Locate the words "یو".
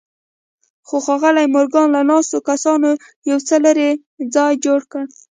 3.29-3.39